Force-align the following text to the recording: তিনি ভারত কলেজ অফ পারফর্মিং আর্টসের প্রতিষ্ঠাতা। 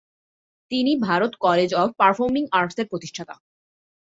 তিনি 0.71 0.91
ভারত 1.07 1.31
কলেজ 1.39 1.71
অফ 1.73 1.89
পারফর্মিং 1.97 2.43
আর্টসের 2.51 2.85
প্রতিষ্ঠাতা। 2.87 3.35